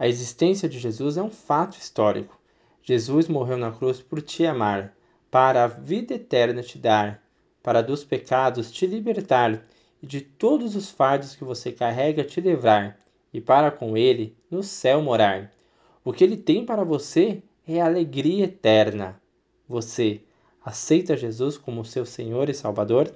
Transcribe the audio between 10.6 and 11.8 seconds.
os fardos que você